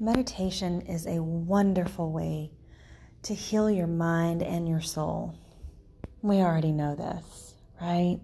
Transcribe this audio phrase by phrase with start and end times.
[0.00, 2.52] meditation is a wonderful way
[3.22, 5.34] to heal your mind and your soul.
[6.22, 8.20] We already know this, right?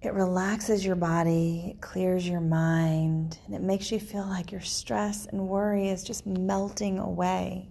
[0.00, 4.60] It relaxes your body, it clears your mind, and it makes you feel like your
[4.60, 7.68] stress and worry is just melting away.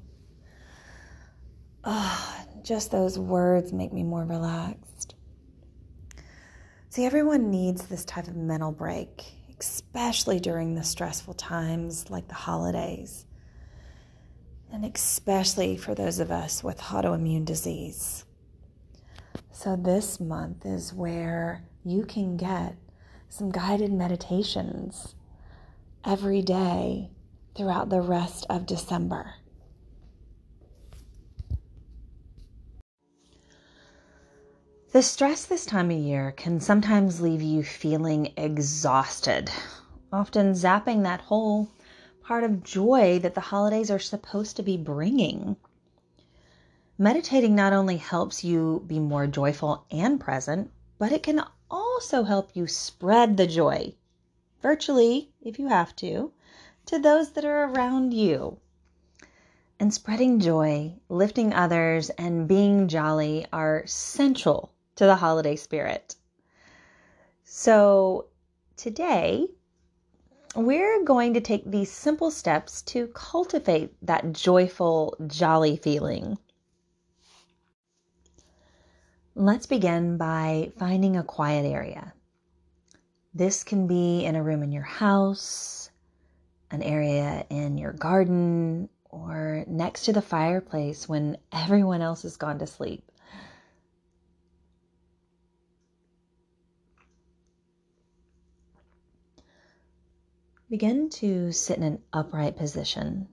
[1.83, 5.15] Oh, just those words make me more relaxed.
[6.89, 9.23] See, everyone needs this type of mental break,
[9.59, 13.25] especially during the stressful times like the holidays,
[14.71, 18.25] and especially for those of us with autoimmune disease.
[19.51, 22.75] So, this month is where you can get
[23.29, 25.15] some guided meditations
[26.05, 27.09] every day
[27.55, 29.33] throughout the rest of December.
[34.97, 39.51] The stress this time of year can sometimes leave you feeling exhausted,
[40.11, 41.69] often zapping that whole
[42.23, 45.55] part of joy that the holidays are supposed to be bringing.
[46.97, 52.55] Meditating not only helps you be more joyful and present, but it can also help
[52.55, 53.93] you spread the joy,
[54.63, 56.31] virtually, if you have to,
[56.87, 58.57] to those that are around you.
[59.79, 66.15] And spreading joy, lifting others, and being jolly are central to the holiday spirit.
[67.43, 68.25] So,
[68.75, 69.47] today,
[70.55, 76.37] we're going to take these simple steps to cultivate that joyful, jolly feeling.
[79.35, 82.13] Let's begin by finding a quiet area.
[83.35, 85.91] This can be in a room in your house,
[86.71, 92.57] an area in your garden, or next to the fireplace when everyone else has gone
[92.59, 93.11] to sleep.
[100.69, 103.27] Begin to sit in an upright position.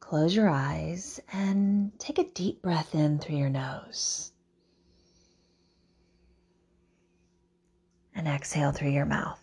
[0.00, 4.32] Close your eyes and take a deep breath in through your nose.
[8.20, 9.40] and exhale through your mouth.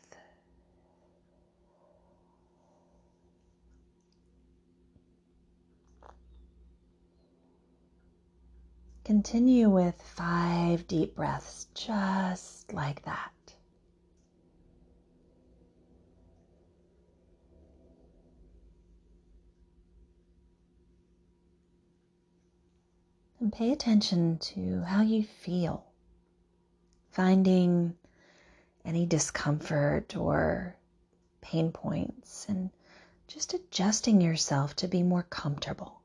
[9.03, 13.31] Continue with five deep breaths, just like that.
[23.47, 25.85] And pay attention to how you feel,
[27.11, 27.95] finding
[28.83, 30.75] any discomfort or
[31.39, 32.71] pain points and
[33.29, 36.01] just adjusting yourself to be more comfortable.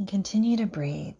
[0.00, 1.12] And continue to breathe.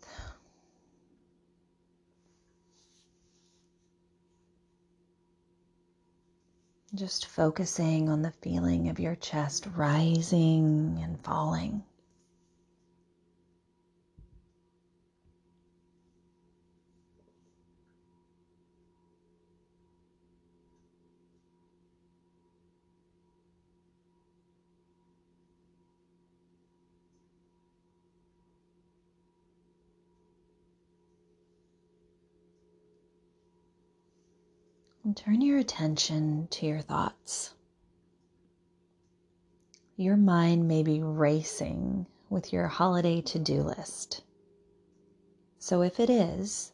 [6.95, 11.83] Just focusing on the feeling of your chest rising and falling.
[35.03, 37.55] And turn your attention to your thoughts.
[39.97, 44.22] Your mind may be racing with your holiday to do list.
[45.59, 46.72] So, if it is,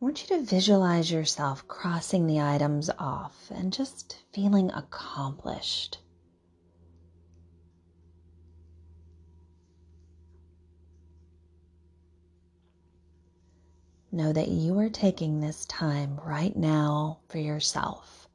[0.00, 5.98] I want you to visualize yourself crossing the items off and just feeling accomplished.
[14.10, 18.28] Know that you are taking this time right now for yourself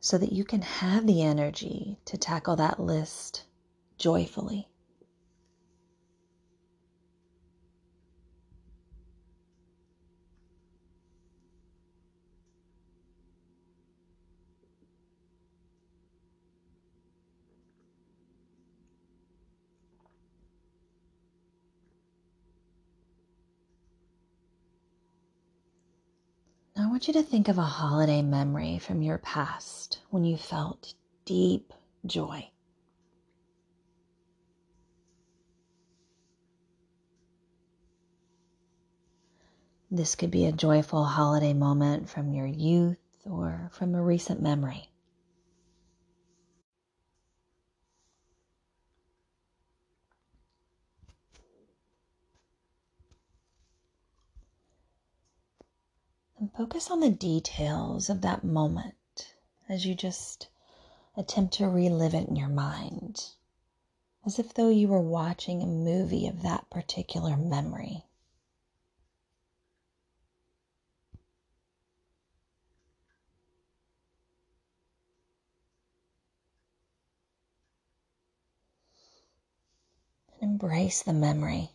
[0.00, 3.44] so that you can have the energy to tackle that list
[3.98, 4.68] joyfully.
[26.92, 30.92] want you to think of a holiday memory from your past when you felt
[31.24, 31.72] deep
[32.04, 32.46] joy.
[39.90, 44.91] This could be a joyful holiday moment from your youth or from a recent memory.
[56.42, 59.32] And focus on the details of that moment
[59.68, 60.48] as you just
[61.16, 63.26] attempt to relive it in your mind,
[64.26, 68.06] as if though you were watching a movie of that particular memory.
[80.40, 81.70] And embrace the memory.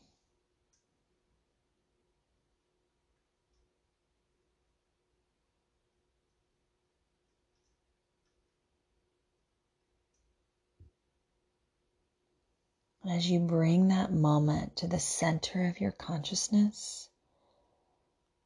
[13.17, 17.09] As you bring that moment to the center of your consciousness,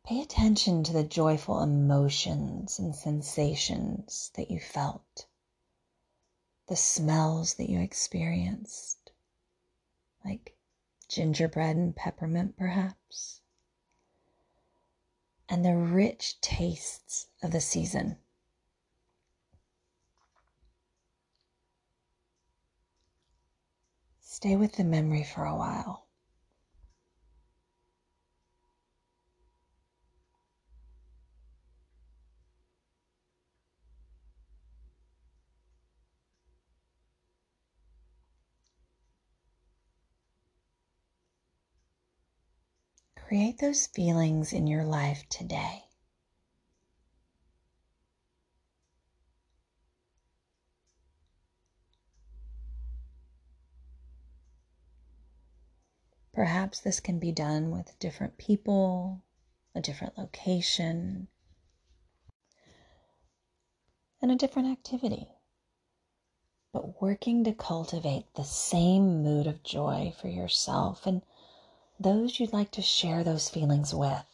[0.05, 5.25] pay attention to the joyful emotions and sensations that you felt,
[6.67, 9.11] the smells that you experienced,
[10.23, 10.55] like
[11.09, 13.41] gingerbread and peppermint, perhaps,
[15.49, 18.15] and the rich tastes of the season.
[24.41, 26.07] Stay with the memory for a while.
[43.15, 45.90] Create those feelings in your life today.
[56.41, 59.21] Perhaps this can be done with different people,
[59.75, 61.27] a different location,
[64.19, 65.27] and a different activity.
[66.73, 71.21] But working to cultivate the same mood of joy for yourself and
[71.99, 74.30] those you'd like to share those feelings with.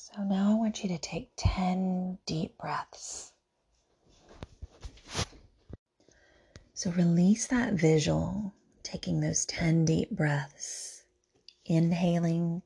[0.00, 3.32] So now I want you to take 10 deep breaths.
[6.72, 8.54] So release that visual,
[8.84, 11.02] taking those 10 deep breaths,
[11.66, 12.62] inhaling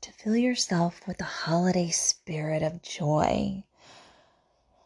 [0.00, 3.62] to fill yourself with the holiday spirit of joy,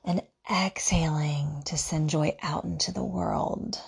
[0.05, 3.81] and exhaling to send joy out into the world.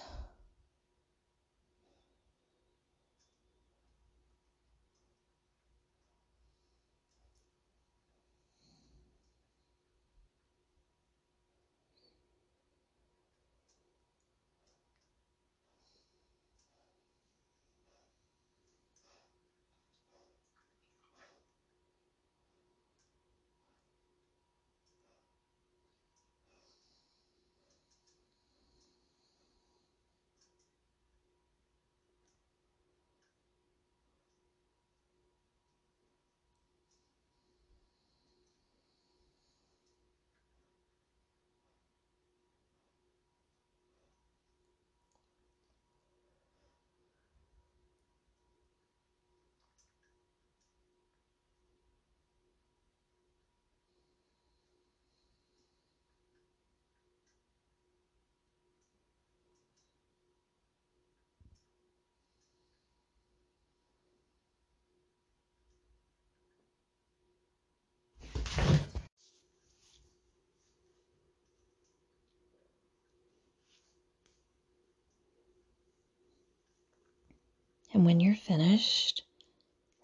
[77.94, 79.22] And when you're finished,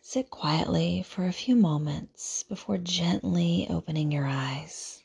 [0.02, 5.02] sit quietly for a few moments before gently opening your eyes.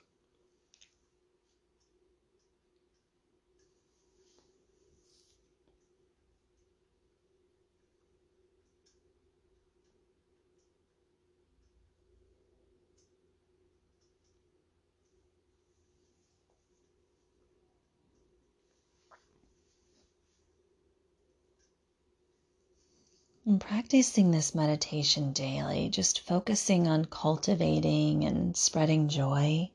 [23.46, 29.70] And practicing this meditation daily, just focusing on cultivating and spreading joy.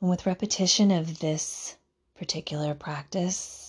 [0.00, 1.76] And with repetition of this
[2.14, 3.64] particular practice,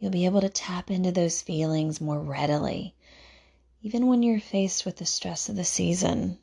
[0.00, 2.94] You'll be able to tap into those feelings more readily,
[3.82, 6.38] even when you're faced with the stress of the season.